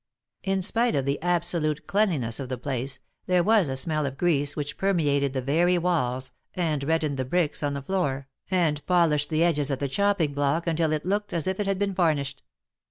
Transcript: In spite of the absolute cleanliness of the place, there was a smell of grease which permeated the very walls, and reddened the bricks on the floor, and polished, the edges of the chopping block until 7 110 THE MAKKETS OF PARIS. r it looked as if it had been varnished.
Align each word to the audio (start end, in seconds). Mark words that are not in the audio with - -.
In 0.41 0.63
spite 0.63 0.95
of 0.95 1.05
the 1.05 1.21
absolute 1.21 1.85
cleanliness 1.85 2.39
of 2.39 2.49
the 2.49 2.57
place, 2.57 2.97
there 3.27 3.43
was 3.43 3.67
a 3.67 3.77
smell 3.77 4.07
of 4.07 4.17
grease 4.17 4.55
which 4.55 4.75
permeated 4.75 5.33
the 5.33 5.43
very 5.43 5.77
walls, 5.77 6.31
and 6.55 6.83
reddened 6.83 7.17
the 7.17 7.23
bricks 7.23 7.61
on 7.61 7.75
the 7.75 7.83
floor, 7.83 8.27
and 8.49 8.83
polished, 8.87 9.29
the 9.29 9.43
edges 9.43 9.69
of 9.69 9.77
the 9.77 9.87
chopping 9.87 10.33
block 10.33 10.65
until 10.65 10.85
7 10.87 11.01
110 11.03 11.03
THE 11.03 11.05
MAKKETS 11.05 11.05
OF 11.05 11.05
PARIS. 11.05 11.05
r 11.05 11.07
it 11.07 11.11
looked 11.11 11.33
as 11.33 11.47
if 11.47 11.59
it 11.59 11.67
had 11.67 11.77
been 11.77 11.93
varnished. 11.93 12.43